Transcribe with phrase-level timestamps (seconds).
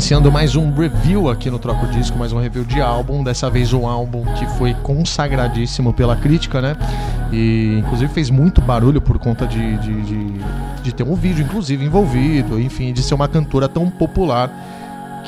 [0.00, 3.22] Iniciando mais um review aqui no Troco Disco, mais um review de álbum.
[3.22, 6.74] Dessa vez um álbum que foi consagradíssimo pela crítica, né?
[7.30, 10.40] E inclusive fez muito barulho por conta de, de, de,
[10.84, 14.50] de ter um vídeo, inclusive, envolvido, enfim, de ser uma cantora tão popular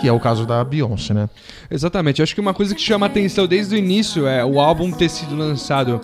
[0.01, 1.29] que é o caso da Beyoncé, né?
[1.71, 2.23] Exatamente.
[2.23, 5.37] Acho que uma coisa que chama atenção desde o início é o álbum ter sido
[5.37, 6.01] lançado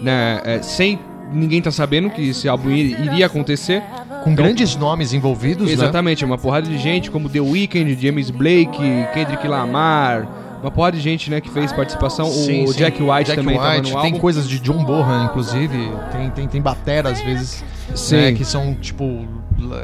[0.00, 0.96] né, é, sem
[1.32, 3.82] ninguém tá sabendo que esse álbum iria acontecer.
[4.22, 5.72] Com então, grandes nomes envolvidos, né?
[5.72, 6.30] Exatamente, né?
[6.30, 8.78] uma porrada de gente, como The Weeknd, James Blake,
[9.12, 10.28] Kendrick Lamar,
[10.62, 12.26] uma porrada de gente, né, que fez participação.
[12.30, 12.78] Sim, o sim.
[12.78, 14.18] Jack White Jack também White, Tem álbum.
[14.20, 15.90] coisas de John Bohan, inclusive.
[16.12, 17.64] Tem, tem, tem batera, às vezes,
[17.96, 18.16] sim.
[18.16, 19.26] Né, que são, tipo,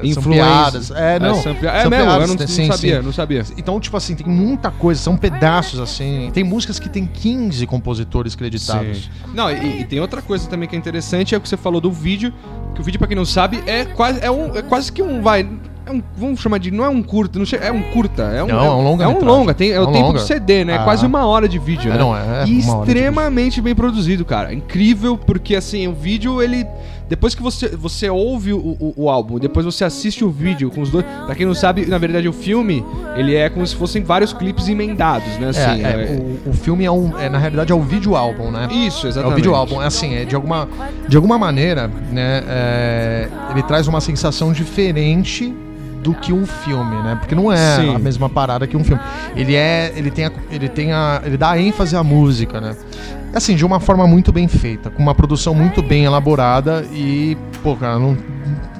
[0.02, 0.90] influenciadas.
[0.90, 1.36] É, não.
[1.36, 3.04] É, é mesmo, eu não, não sim, sabia, sim.
[3.04, 3.44] não sabia.
[3.56, 6.30] Então, tipo assim, tem muita coisa, são pedaços assim.
[6.32, 9.10] Tem músicas que tem 15 compositores creditados.
[9.34, 11.80] Não, e, e, tem outra coisa também que é interessante, é o que você falou
[11.80, 12.32] do vídeo,
[12.78, 15.20] que o vídeo, para quem não sabe, é quase, é um, é quase que um,
[15.20, 15.48] vai,
[15.88, 16.70] é um, vamos chamar de.
[16.70, 18.22] Não é um curta, não é um curta.
[18.22, 19.04] É um, não, é um longa.
[19.04, 20.18] É um longa, tem, é, é o um tempo longa.
[20.20, 20.74] do CD, né?
[20.74, 20.84] É ah.
[20.84, 21.98] quase uma hora de vídeo, é, né?
[21.98, 24.52] Não, é, e extremamente bem produzido, cara.
[24.52, 26.66] Incrível, porque assim, o vídeo, ele.
[27.08, 30.82] Depois que você, você ouve o, o, o, álbum, depois você assiste o vídeo com
[30.82, 31.06] os dois.
[31.24, 32.84] Pra quem não sabe, na verdade, o filme,
[33.16, 35.48] ele é como se fossem vários clipes emendados, né?
[35.48, 37.18] Assim, é, é, o, o, filme é um.
[37.18, 38.68] É, na realidade, é o vídeo álbum, né?
[38.70, 39.30] Isso, exatamente.
[39.30, 39.80] É o vídeo álbum.
[39.80, 40.68] É assim, é de alguma,
[41.08, 42.44] de alguma maneira, né?
[42.46, 45.54] É, ele traz uma sensação diferente
[46.02, 47.16] do que um filme, né?
[47.18, 47.94] Porque não é Sim.
[47.94, 49.00] a mesma parada que um filme.
[49.36, 52.76] Ele é, ele tem a, ele tem a, ele dá ênfase à música, né?
[53.34, 57.76] Assim, de uma forma muito bem feita, com uma produção muito bem elaborada e, pô,
[57.76, 58.16] cara, não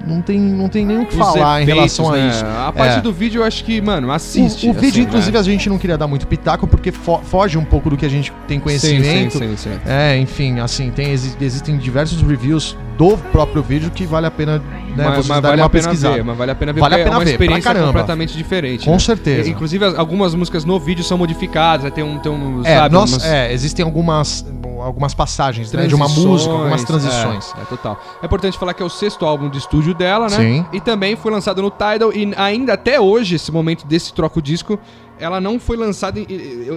[0.09, 2.23] não tem, não tem nem o que Os falar efeitos, em relação né?
[2.23, 2.45] a isso.
[2.45, 3.01] A parte é.
[3.03, 4.67] do vídeo eu acho que, mano, assiste.
[4.67, 5.39] O, o assim, vídeo, inclusive, né?
[5.39, 8.09] a gente não queria dar muito pitaco porque fo foge um pouco do que a
[8.09, 9.33] gente tem conhecimento.
[9.33, 9.81] Sim, sim, sim, sim.
[9.87, 14.65] É, enfim, assim, tem, existem diversos reviews do próprio vídeo que vale a pena né,
[14.97, 17.13] mas, mas vale a pena ver, mas vale a pena ver vale a pena é
[17.13, 18.85] uma ver, experiência completamente diferente.
[18.85, 18.99] Com né?
[18.99, 19.49] certeza.
[19.49, 23.25] Inclusive algumas músicas no vídeo são modificadas, tem um, tem um é, sabe, nós, umas...
[23.25, 24.45] é, existem algumas
[24.83, 27.53] algumas passagens né, de uma música, algumas transições.
[27.57, 28.01] É, é, total.
[28.23, 30.37] É importante falar que é o sexto álbum de estúdio dela, né?
[30.37, 30.67] Sim.
[30.73, 34.79] E também foi lançado no Tidal e ainda até hoje, esse momento desse troco disco,
[35.21, 36.19] ela não foi lançada.
[36.19, 36.27] Em,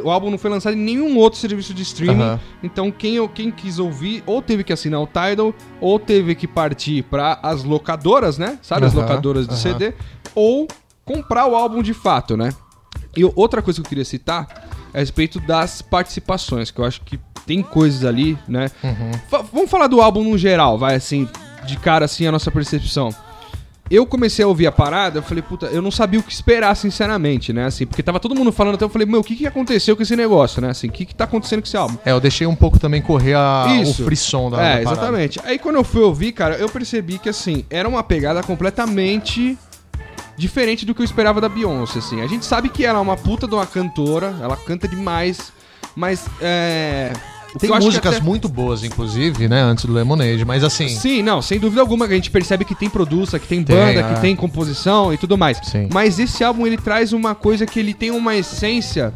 [0.04, 2.22] o álbum não foi lançado em nenhum outro serviço de streaming.
[2.22, 2.40] Uhum.
[2.64, 7.04] Então, quem, quem quis ouvir, ou teve que assinar o Tidal, ou teve que partir
[7.04, 8.60] para as locadoras, né?
[8.62, 8.88] Sabe, uhum.
[8.88, 9.60] as locadoras de uhum.
[9.60, 9.94] CD,
[10.36, 10.68] ou
[11.06, 12.54] comprar o álbum de fato, né?
[13.16, 14.48] E outra coisa que eu queria citar
[14.94, 18.70] é a respeito das participações, que eu acho que tem coisas ali, né?
[18.84, 19.12] Uhum.
[19.52, 21.28] Vamos falar do álbum no geral, vai assim,
[21.66, 23.14] de cara assim, a nossa percepção.
[23.92, 26.74] Eu comecei a ouvir a parada, eu falei, puta, eu não sabia o que esperar,
[26.76, 27.66] sinceramente, né?
[27.66, 30.02] Assim, porque tava todo mundo falando, então eu falei, meu, o que, que aconteceu com
[30.02, 30.70] esse negócio, né?
[30.70, 31.98] Assim, o que, que tá acontecendo com esse álbum?
[32.06, 34.02] É, eu deixei um pouco também correr a, Isso.
[34.02, 35.42] o frisson da É, da exatamente.
[35.44, 39.58] Aí quando eu fui ouvir, cara, eu percebi que, assim, era uma pegada completamente
[40.38, 42.22] diferente do que eu esperava da Beyoncé, assim.
[42.22, 45.52] A gente sabe que ela é uma puta de uma cantora, ela canta demais,
[45.96, 47.12] mas é
[47.60, 48.24] tem músicas até...
[48.24, 50.88] muito boas, inclusive, né, antes do Lemonade, mas assim.
[50.88, 54.04] Sim, não, sem dúvida alguma, que a gente percebe que tem produção, que tem banda,
[54.04, 54.20] que é.
[54.22, 55.60] tem composição e tudo mais.
[55.64, 55.90] Sim.
[55.92, 59.14] Mas esse álbum ele traz uma coisa que ele tem uma essência,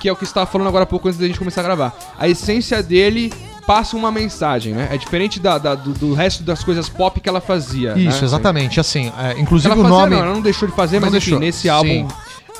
[0.00, 1.64] que é o que você estava falando agora há pouco antes da gente começar a
[1.64, 2.14] gravar.
[2.18, 3.32] A essência dele
[3.66, 4.88] passa uma mensagem, né?
[4.90, 7.92] É diferente da, da do, do, resto das coisas pop que ela fazia.
[7.96, 8.24] Isso, né?
[8.24, 8.80] exatamente.
[8.80, 10.16] Assim, é, inclusive ela o fazia, nome.
[10.16, 12.08] Não, ela não deixou de fazer, mas enfim, nesse álbum.
[12.08, 12.08] Sim.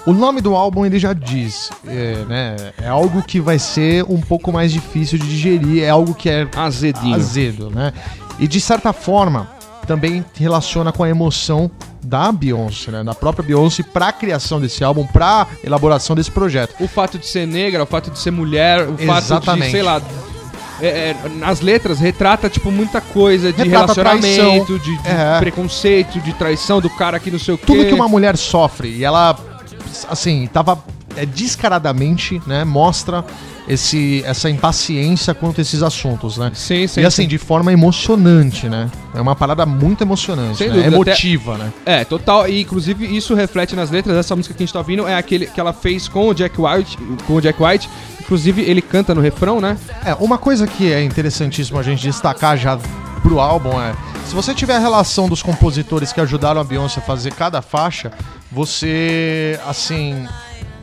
[0.07, 2.57] O nome do álbum ele já diz, é, né?
[2.83, 6.47] É algo que vai ser um pouco mais difícil de digerir, é algo que é
[6.55, 7.93] azedinho, azedo, né?
[8.39, 9.49] E de certa forma
[9.87, 11.71] também relaciona com a emoção
[12.03, 13.03] da Beyoncé, né?
[13.03, 16.75] Da própria Beyoncé para a criação desse álbum, para elaboração desse projeto.
[16.81, 19.45] O fato de ser negra, o fato de ser mulher, o Exatamente.
[19.45, 20.03] fato de, sei lá,
[20.83, 24.79] é, é, nas letras retrata, tipo, muita coisa de retrata relacionamento, traição.
[24.79, 25.39] de, de é.
[25.39, 27.65] preconceito, de traição do cara que não sei o quê.
[27.67, 29.37] Tudo que uma mulher sofre e ela
[30.09, 30.83] assim, tava
[31.17, 33.25] é, descaradamente, né, mostra
[33.69, 36.51] esse, essa impaciência quanto a esses assuntos, né?
[36.55, 37.01] Sim, sim.
[37.01, 37.29] E assim, sim.
[37.29, 38.91] de forma emocionante, né?
[39.15, 40.75] É uma parada muito emocionante, Sem né?
[40.75, 41.65] Dúvida, emotiva, até...
[41.65, 41.73] né?
[41.87, 42.49] É, total.
[42.49, 44.17] E inclusive isso reflete nas letras.
[44.17, 46.61] Essa música que a gente tá ouvindo é aquele que ela fez com o Jack
[46.61, 47.89] White, com o Jack White.
[48.21, 49.79] Inclusive ele canta no refrão, né?
[50.05, 52.79] É, uma coisa que é interessantíssimo a gente destacar já
[53.23, 53.95] pro álbum é
[54.27, 58.11] se você tiver a relação dos compositores que ajudaram a Beyoncé a fazer cada faixa,
[58.53, 60.27] você, assim,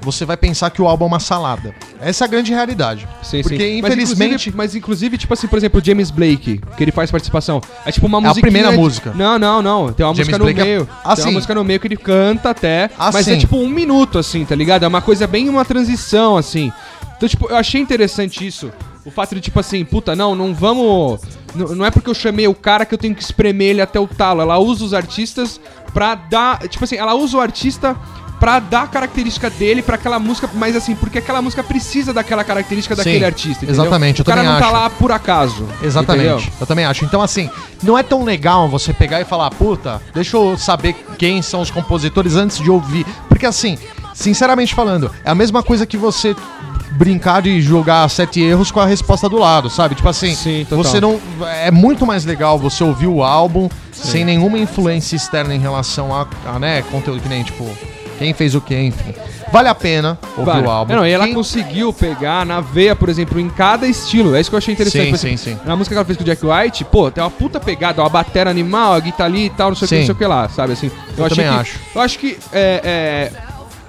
[0.01, 1.73] você vai pensar que o álbum é uma salada.
[1.99, 3.07] Essa é a grande realidade.
[3.21, 3.79] Sim, Porque, sim.
[3.79, 4.17] infelizmente.
[4.19, 7.61] Mas inclusive, mas inclusive, tipo assim, por exemplo, o James Blake, que ele faz participação.
[7.85, 8.39] É tipo uma música.
[8.39, 8.77] É a primeira de...
[8.77, 9.13] música.
[9.13, 9.93] Não, não, não.
[9.93, 10.89] Tem uma James música no Blake é- meio.
[11.05, 11.15] É...
[11.15, 12.89] Tem uma música no meio que ele canta até.
[12.97, 14.83] Ah, mas é tipo um minuto, assim, tá ligado?
[14.83, 16.71] É uma coisa bem uma transição, assim.
[17.15, 18.71] Então, tipo, eu achei interessante isso.
[19.05, 21.21] O fato de, tipo assim, puta, não, não vamos.
[21.55, 24.07] Não, é porque eu chamei o cara que eu tenho que espremer ele até o
[24.07, 24.41] talo.
[24.41, 25.59] Ela usa os artistas
[25.93, 26.59] pra dar.
[26.67, 27.95] Tipo assim, ela usa o artista
[28.41, 32.43] pra dar a característica dele pra aquela música, mas assim, porque aquela música precisa daquela
[32.43, 33.83] característica Sim, daquele artista, entendeu?
[33.83, 35.67] Exatamente, eu o cara não tá lá por acaso.
[35.83, 36.53] Exatamente, entendeu?
[36.59, 37.05] eu também acho.
[37.05, 37.51] Então, assim,
[37.83, 41.69] não é tão legal você pegar e falar, puta, deixa eu saber quem são os
[41.69, 43.05] compositores antes de ouvir.
[43.29, 43.77] Porque, assim,
[44.11, 46.35] sinceramente falando, é a mesma coisa que você
[46.91, 49.95] brincar de jogar sete erros com a resposta do lado, sabe?
[49.95, 51.19] Tipo assim, Sim, você não.
[51.63, 54.11] É muito mais legal você ouvir o álbum Sim.
[54.11, 57.67] sem nenhuma influência externa em relação a, a, né, conteúdo que nem, tipo,
[58.17, 59.13] quem fez o quê, enfim.
[59.51, 60.67] Vale a pena ouvir vale.
[60.67, 60.95] o álbum.
[60.95, 61.33] Não, e ela Quem...
[61.33, 64.33] conseguiu pegar na veia, por exemplo, em cada estilo.
[64.33, 65.17] É isso que eu achei interessante.
[65.17, 65.59] Sim, sim, sim.
[65.65, 68.07] Na música que ela fez com o Jack White, pô, tem uma puta pegada, uma
[68.07, 70.25] bateria animal, a guitarra ali e tal, não sei o que, não sei o que
[70.25, 70.73] lá, sabe?
[70.73, 71.79] Assim, eu, eu também que, acho.
[71.93, 73.31] Eu acho que é, é,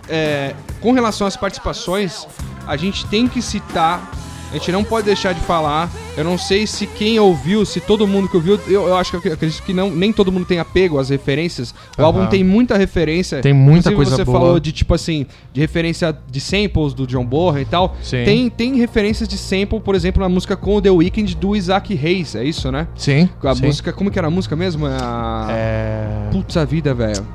[0.09, 2.27] é, com relação às participações,
[2.67, 4.11] a gente tem que citar
[4.53, 5.91] a gente não pode deixar de falar.
[6.15, 9.29] Eu não sei se quem ouviu, se todo mundo que ouviu, eu, eu acho que
[9.29, 11.75] eu acredito que não, nem todo mundo tem apego às referências.
[11.97, 12.07] O uhum.
[12.07, 13.41] álbum tem muita referência.
[13.41, 14.39] Tem muita Inclusive, coisa você boa.
[14.39, 17.97] falou de tipo assim, de referência de samples do John Bonham e tal.
[18.03, 18.25] Sim.
[18.25, 21.99] Tem tem referências de sample, por exemplo, na música com o The Weeknd do Isaac
[21.99, 22.87] Hayes, é isso, né?
[22.95, 23.31] Sim.
[23.43, 23.65] A sim.
[23.65, 24.87] música, como que era a música mesmo?
[24.87, 25.47] É a...
[25.51, 26.29] É...
[26.31, 27.27] Putz a vida, velho.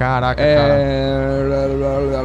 [0.00, 0.56] Caraca, é...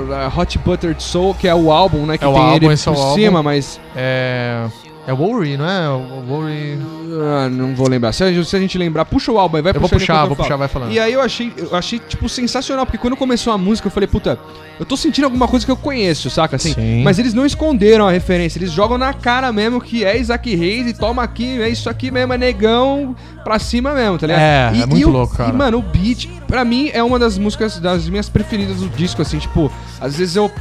[0.07, 0.31] cara.
[0.33, 2.18] Hot Buttered Soul, que é o álbum, né?
[2.18, 3.81] Que é tem álbum, ele é por cima, mas.
[3.94, 4.66] É.
[5.07, 5.90] É o Worry, não é?
[5.90, 6.80] O Worry.
[7.22, 8.12] Ah, não vou lembrar.
[8.12, 10.56] Se a, se a, gente lembrar, puxa o álbum vai Eu vou puxar, vou puxar,
[10.56, 10.92] vai falando.
[10.92, 14.07] E aí eu achei, eu achei, tipo, sensacional, porque quando começou a música, eu falei,
[14.07, 14.40] puta,
[14.80, 16.56] eu tô sentindo alguma coisa que eu conheço, saca?
[16.56, 17.04] Assim, Sim.
[17.04, 20.88] Mas eles não esconderam a referência, eles jogam na cara mesmo que é Isaac Reis
[20.88, 24.42] e toma aqui, é isso aqui mesmo, é negão pra cima mesmo, tá ligado?
[24.42, 25.50] É, e, é muito louco, cara.
[25.51, 29.22] E, mano, o beat, pra mim, é uma das músicas, das minhas preferidas do disco,
[29.22, 30.51] assim, tipo, às vezes eu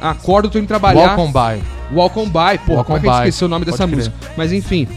[0.00, 1.18] acordo, tô indo trabalhar.
[1.18, 1.62] On by.
[1.92, 3.96] Walk on by, pô, Walk como é que esqueceu o nome dessa crer.
[3.96, 4.16] música?
[4.36, 4.88] Mas enfim.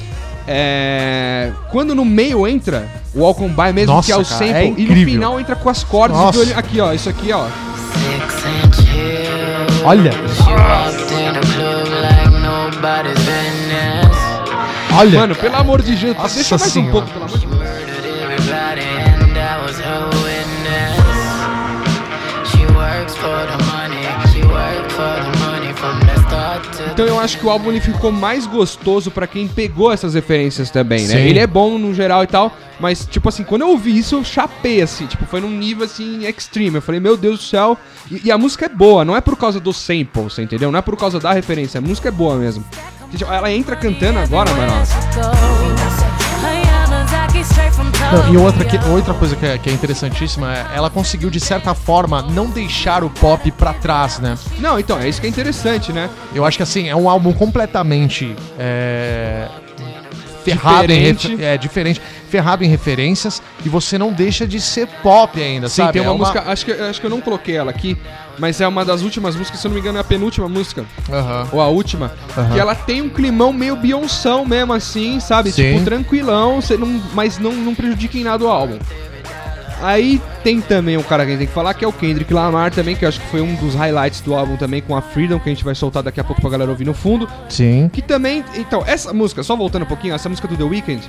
[0.48, 1.52] É...
[1.72, 4.54] Quando no meio entra o Walk on by mesmo, Nossa, que é o cara, sample,
[4.56, 6.46] é e no final entra com as cordas Nossa.
[6.46, 6.60] do...
[6.60, 7.48] Aqui, ó, isso aqui, ó.
[9.84, 10.12] Olha!
[14.98, 15.20] Olha!
[15.20, 16.90] Mano, pelo amor de Deus, Nossa deixa mais senhora.
[16.90, 17.55] um pouco, pelo amor de Deus.
[26.96, 30.72] Então eu acho que o álbum ele ficou mais gostoso pra quem pegou essas referências
[30.72, 31.16] também, né?
[31.16, 31.28] Sim.
[31.28, 34.24] Ele é bom no geral e tal, mas tipo assim, quando eu ouvi isso, eu
[34.24, 36.78] chapei assim, tipo, foi num nível assim extreme.
[36.78, 37.78] Eu falei, meu Deus do céu.
[38.10, 40.72] E, e a música é boa, não é por causa do sample, você entendeu?
[40.72, 42.64] Não é por causa da referência, a música é boa mesmo.
[43.14, 45.65] Tipo, Ela entra cantando agora, mano.
[48.12, 51.40] Não, e outra, que, outra coisa que é, que é interessantíssima é ela conseguiu, de
[51.40, 54.38] certa forma, não deixar o pop pra trás, né?
[54.60, 56.10] Não, então, é isso que é interessante, né?
[56.34, 58.36] Eu acho que assim, é um álbum completamente.
[58.58, 59.48] É,
[60.46, 61.34] ferrado Diferente.
[61.34, 65.82] em é diferente, ferrado em referências e você não deixa de ser pop ainda, Sim,
[65.82, 65.94] sabe?
[65.94, 67.98] tem uma, É música, acho que, acho que eu não coloquei ela aqui,
[68.38, 70.86] mas é uma das últimas músicas, se eu não me engano, é a penúltima música,
[71.12, 71.48] Aham.
[71.52, 72.54] ou a última, Aham.
[72.54, 75.52] que ela tem um climão meio Beyoncé mesmo, assim, sabe?
[75.52, 75.72] Sim.
[75.74, 78.78] Tipo, tranquilão, você não, mas não, não prejudica em nada o álbum.
[79.82, 82.34] Aí tem também um cara que a gente tem que falar, que é o Kendrick
[82.34, 85.02] Lamar também, que eu acho que foi um dos highlights do álbum também, com a
[85.02, 87.28] Freedom, que a gente vai soltar daqui a pouco pra galera ouvir no fundo.
[87.50, 87.90] Sim.
[87.92, 91.02] Que também, então, essa música, só voltando um pouquinho, essa música do The Weeknd,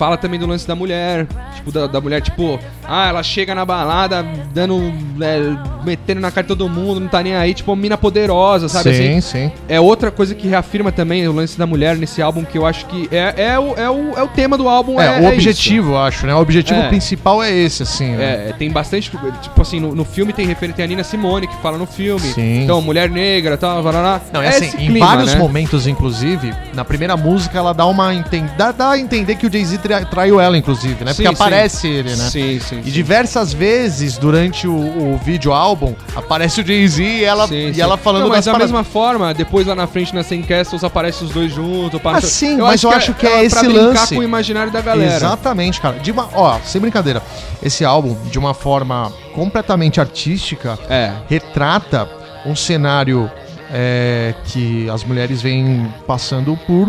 [0.00, 1.26] fala também do lance da mulher,
[1.56, 4.90] tipo, da, da mulher, tipo, ah, ela chega na balada dando,
[5.20, 8.66] é, metendo na cara de todo mundo, não tá nem aí, tipo, uma mina poderosa,
[8.66, 9.20] sabe sim, assim?
[9.20, 9.52] sim.
[9.68, 12.86] É outra coisa que reafirma também o lance da mulher nesse álbum, que eu acho
[12.86, 14.98] que é, é, o, é, o, é o tema do álbum.
[14.98, 16.34] É, É, o é objetivo, eu acho, né?
[16.34, 16.88] O objetivo É.
[16.88, 18.12] principal é esse, assim.
[18.12, 18.48] né?
[18.48, 19.10] É, tem bastante,
[19.42, 22.26] tipo assim, no, no filme tem referência, tem a Nina Simone que fala no filme.
[22.32, 22.62] Sim.
[22.62, 24.18] Então, mulher negra, tal, varará.
[24.32, 25.38] Não, é assim, em clima, vários né?
[25.38, 28.10] momentos, inclusive, na primeira música ela dá uma.
[28.56, 31.12] Dá, dá a entender que o Jay-Z tra- traiu ela, inclusive, né?
[31.12, 32.30] Sim, Porque aparece ele, né?
[32.30, 32.80] Sim, sim.
[32.80, 32.90] E sim.
[32.90, 37.80] diversas vezes durante o, o vídeo álbum aparece o Jay-Z e ela, Sim, e sim.
[37.80, 41.24] ela falando Não, mas da mesma forma, depois lá na frente na 100 Castles aparece
[41.24, 42.00] os dois juntos.
[42.04, 44.14] Ah, sim, mas eu acho que é pra esse brincar lance.
[44.14, 45.14] com o imaginário da galera.
[45.16, 45.98] Exatamente, cara.
[45.98, 47.22] De uma, ó, sem brincadeira.
[47.62, 51.12] Esse álbum, de uma forma completamente artística, É.
[51.28, 52.08] retrata
[52.46, 53.30] um cenário
[53.72, 56.88] é, que as mulheres vêm passando por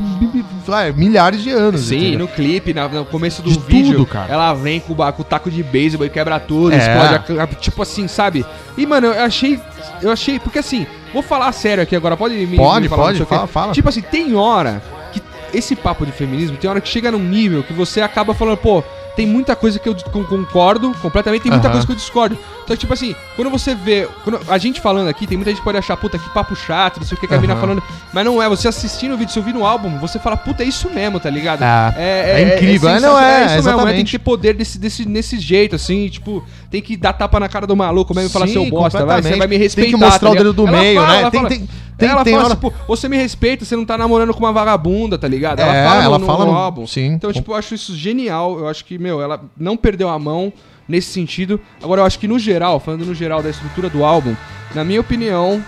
[0.95, 1.81] milhares de anos.
[1.81, 2.19] Sim, entendeu?
[2.19, 4.31] no clipe, na- no começo do De vídeo, tudo, cara.
[4.31, 6.77] ela vem com, com o taco de beisebol e quebra tudo, É.
[6.77, 8.45] explode, a- tipo assim, sabe?
[8.77, 9.59] E, mano, eu achei,
[10.01, 13.25] eu achei, porque assim, vou falar sério aqui agora, pode me Pode, me falar, pode,
[13.25, 13.73] fala, fala.
[13.73, 15.21] Tipo assim, tem hora que
[15.53, 18.83] esse papo de feminismo, tem hora que chega num nível que você acaba falando, pô,
[19.15, 22.37] tem muita coisa que eu con- concordo completamente, tem muita coisa que eu discordo.
[22.71, 24.07] Então, tipo assim, quando você vê.
[24.23, 26.99] Quando a gente falando aqui, tem muita gente que pode achar, puta, que papo chato,
[26.99, 27.83] não sei o que, que a mina falando.
[28.13, 30.67] Mas não é, você assistindo o vídeo, você ouvindo o álbum, você fala, puta, é
[30.67, 31.63] isso mesmo, tá ligado?
[31.63, 33.77] Ah, é, é, é, incrível, é, não é, é isso exatamente.
[33.77, 37.11] mesmo, é, tem que ter poder desse, desse, nesse jeito, assim, tipo, tem que dar
[37.11, 39.91] tapa na cara do maluco mesmo e falar, seu bosta, vai, você vai me respeitar.
[39.91, 41.29] Tem que mostrar tá o dedo do ela meio, fala, né?
[41.29, 42.55] Tem, tem, tem, ela tem fala, hora...
[42.55, 45.59] tipo, você me respeita, você não tá namorando com uma vagabunda, tá ligado?
[45.59, 46.87] Ela é, fala ela no, fala no, no álbum.
[46.87, 47.07] Sim.
[47.07, 48.57] Então, tipo, eu acho isso genial.
[48.57, 50.53] Eu acho que, meu, ela não perdeu a mão
[50.91, 51.59] nesse sentido.
[51.81, 54.35] Agora, eu acho que no geral, falando no geral da estrutura do álbum,
[54.75, 55.63] na minha opinião,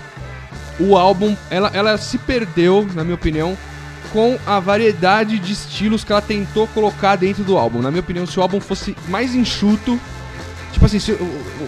[0.80, 3.58] o álbum, ela, ela se perdeu, na minha opinião,
[4.12, 7.82] com a variedade de estilos que ela tentou colocar dentro do álbum.
[7.82, 10.00] Na minha opinião, se o álbum fosse mais enxuto.
[10.74, 11.18] Tipo assim, se,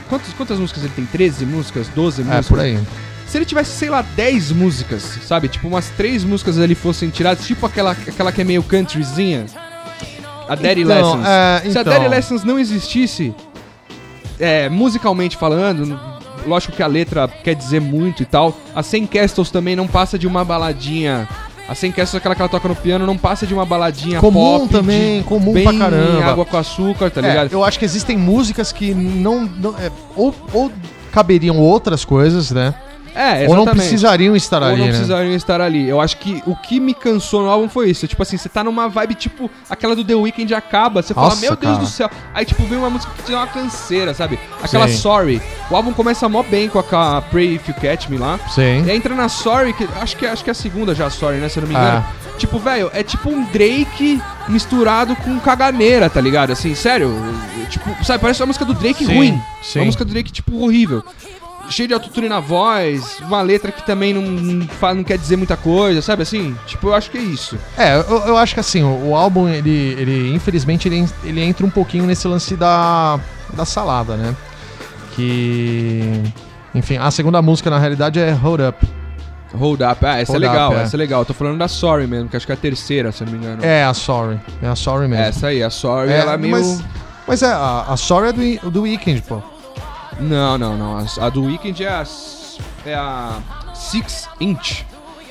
[0.10, 1.06] quantas, quantas músicas ele tem?
[1.06, 1.88] 13 músicas?
[1.88, 2.46] 12 músicas?
[2.46, 2.80] É, por aí.
[3.28, 5.48] Se ele tivesse, sei lá, 10 músicas, sabe?
[5.48, 9.46] Tipo, umas 3 músicas ali fossem tiradas, tipo aquela, aquela que é meio countryzinha.
[10.48, 11.26] A Daddy então, Lessons.
[11.28, 11.72] É, então.
[11.72, 12.12] Se a Daddy então.
[12.12, 13.34] Lessons não existisse,
[14.40, 16.00] é, musicalmente falando,
[16.46, 18.56] lógico que a letra quer dizer muito e tal.
[18.76, 21.28] A Sem Castles também não passa de uma baladinha.
[21.68, 24.60] A Sem Castles, aquela que ela toca no piano, não passa de uma baladinha comum
[24.60, 24.72] pop.
[24.72, 26.26] também, comum bem pra caramba.
[26.26, 27.52] água com açúcar, tá é, ligado?
[27.52, 29.46] Eu acho que existem músicas que não.
[29.46, 30.72] não é, ou, ou
[31.12, 32.76] caberiam outras coisas, né?
[33.16, 33.48] É.
[33.48, 34.92] Ou não precisariam estar Ou ali, não né?
[34.92, 35.88] precisariam estar ali.
[35.88, 38.06] Eu acho que o que me cansou no álbum foi isso.
[38.08, 41.56] Tipo assim, você tá numa vibe tipo aquela do The Weeknd acaba, você fala, meu
[41.56, 42.10] Deus do céu.
[42.34, 44.38] Aí tipo, vem uma música que te dá uma canseira, sabe?
[44.62, 44.98] Aquela Sim.
[44.98, 45.42] Sorry.
[45.72, 48.38] O álbum começa mó bem com a Pray If You Catch Me lá.
[48.54, 48.84] Sim.
[48.86, 51.38] E aí entra na Sorry, que acho que, acho que é a segunda já, Sorry,
[51.38, 51.48] né?
[51.48, 52.06] Se eu não me engano.
[52.06, 52.26] Ah.
[52.38, 56.52] Tipo, velho, é tipo um Drake misturado com caganeira, tá ligado?
[56.52, 57.16] Assim, sério.
[57.70, 59.42] Tipo, sabe, parece uma música do Drake sim, ruim.
[59.64, 59.80] Sim.
[59.80, 61.02] Uma música do Drake, tipo, horrível
[61.70, 66.02] cheio de autotune na voz, uma letra que também não, não quer dizer muita coisa,
[66.02, 66.56] sabe assim?
[66.66, 67.58] Tipo, eu acho que é isso.
[67.78, 71.66] É, eu, eu acho que assim, o, o, álbum, ele, ele infelizmente, ele, ele entra
[71.66, 73.20] um pouquinho nesse lance da,
[73.54, 74.36] da salada, né?
[75.16, 76.22] Que.
[76.74, 78.88] Enfim, a segunda música na realidade é Hold Up.
[79.54, 80.84] Hold Up, ah, essa é Hold é legal, up, é.
[80.84, 81.22] essa é legal.
[81.22, 83.38] Eu tô falando da Sorry mesmo, que acho que é a terceira, se não me
[83.38, 83.64] engano.
[83.64, 84.40] É, a Sorry.
[84.62, 85.24] É a Sorry mesmo.
[85.24, 86.52] Essa aí, a Sorry, é, ela é meio.
[86.52, 86.84] Mas,
[87.26, 89.55] mas é, a, a Sorry é do, do Weekend, pô.
[90.20, 90.98] Não, não, não.
[90.98, 92.06] A, a do Weekend é a,
[92.86, 93.40] é a
[93.74, 94.84] Six Inch.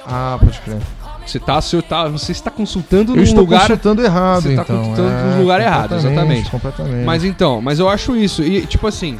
[0.06, 0.80] Ah, pode crer.
[1.26, 3.62] Você está você tá, você está consultando eu lugar.
[3.62, 4.76] consultando errado, você tá então.
[4.76, 6.50] Você está consultando é, no lugar errado, exatamente.
[6.50, 7.04] Completamente.
[7.04, 8.42] Mas então, mas eu acho isso.
[8.42, 9.18] E, tipo assim.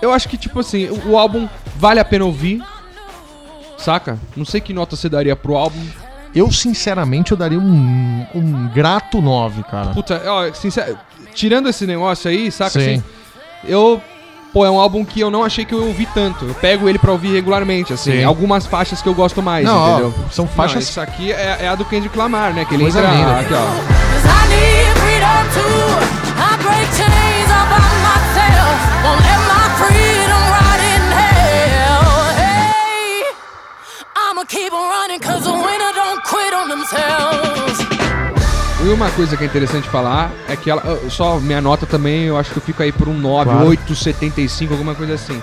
[0.00, 2.62] Eu acho que, tipo assim, o, o álbum vale a pena ouvir.
[3.76, 4.18] Saca?
[4.34, 5.84] Não sei que nota você daria pro álbum.
[6.34, 9.90] Eu, sinceramente, eu daria um, um grato 9, cara.
[9.90, 10.98] Puta, ó, sincero,
[11.34, 12.70] tirando esse negócio aí, saca?
[12.80, 12.94] Sim.
[12.94, 13.02] Assim,
[13.64, 14.00] eu
[14.52, 16.44] pô, é um álbum que eu não achei que eu ouvi tanto.
[16.44, 18.12] Eu pego ele pra ouvir regularmente, assim.
[18.12, 18.24] Sim.
[18.24, 20.14] Algumas faixas que eu gosto mais, não, entendeu?
[20.26, 20.74] Ó, são faixas.
[20.74, 22.64] Não, isso aqui é, é, a do Kendrick Lamar, né?
[22.64, 23.40] Que ele Coisa entra linda.
[23.40, 24.10] aqui, ó.
[34.50, 37.99] Keep on running, cause the winner don't quit on themselves.
[38.84, 40.82] E uma coisa que é interessante falar é que ela.
[41.10, 43.66] Só minha nota também, eu acho que eu fico aí por um 9, claro.
[43.68, 45.40] 8,75, alguma coisa assim.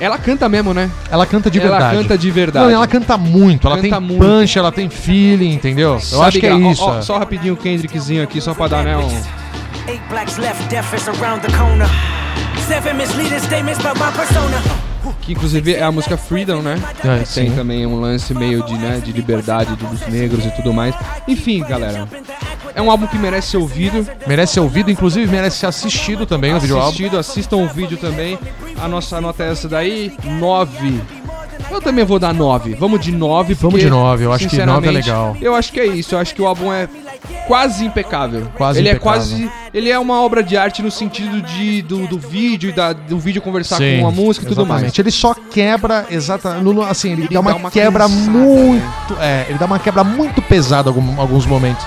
[0.00, 0.90] Ela canta mesmo, né?
[1.10, 1.94] Ela canta de ela verdade.
[1.94, 2.66] Ela canta de verdade.
[2.66, 4.24] Não, ela canta muito, ela canta tem muito.
[4.24, 5.92] punch, ela tem feeling, entendeu?
[5.94, 6.82] Eu Sabe acho que é isso.
[6.82, 9.22] Ó, ó, só rapidinho o Kendrickzinho aqui, só pra dar, né, um...
[12.66, 14.89] Seven misleading statements about my persona.
[15.20, 16.80] Que inclusive é a música Freedom, né?
[17.04, 20.94] É, Tem também um lance meio de, né, de liberdade dos negros e tudo mais.
[21.26, 22.08] Enfim, galera.
[22.74, 24.06] É um álbum que merece ser ouvido.
[24.26, 27.18] Merece ser ouvido, inclusive merece ser assistido também, assistido, o vídeo álbum.
[27.18, 28.38] Assistam o vídeo também.
[28.80, 31.00] A nossa nota é essa daí, 9.
[31.70, 32.74] Eu também vou dar 9.
[32.74, 33.54] Vamos de 9.
[33.54, 35.36] Vamos de 9, eu acho que 9 é legal.
[35.40, 36.88] Eu acho que é isso, eu acho que o álbum é
[37.46, 38.48] quase impecável.
[38.56, 39.10] Quase ele impecável.
[39.10, 39.50] é quase.
[39.72, 43.40] Ele é uma obra de arte no sentido de, do, do vídeo, da, do vídeo
[43.40, 44.98] conversar Sim, com a música e tudo mais.
[44.98, 46.80] Ele só quebra exatamente.
[46.88, 49.14] Assim, ele, ele dá, uma dá uma, quebra cansada, muito.
[49.14, 49.18] Né?
[49.20, 51.84] É, ele dá uma quebra muito pesada em alguns momentos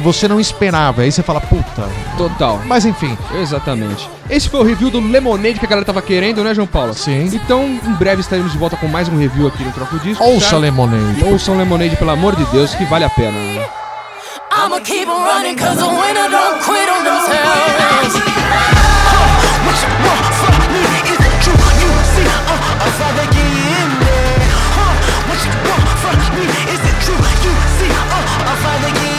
[0.00, 1.02] que você não esperava.
[1.02, 1.88] Aí você fala, puta.
[2.16, 2.60] Total.
[2.64, 3.16] Mas enfim.
[3.34, 4.08] Exatamente.
[4.28, 6.94] Esse foi o review do Lemonade que a galera tava querendo, né, João Paulo?
[6.94, 7.28] Sim.
[7.32, 10.24] Então, em breve estaremos de volta com mais um review aqui no Troco Disco.
[10.24, 10.56] Ouça tá?
[10.56, 11.22] Lemonade.
[11.24, 13.32] Ouça Lemonade, pelo amor de Deus, que vale a pena.
[13.32, 13.68] Né?
[14.52, 18.14] I'ma keep on running cause the winner don't quit on themselves
[19.62, 24.94] What you want from me is true You see, uh, get in there huh?
[25.30, 29.09] What you want from me is true You see, uh, get